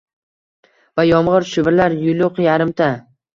Va 1.01 1.05
yomg‘ir 1.07 1.45
shivirlar 1.51 1.97
yuluq-yarimta: 2.07 2.89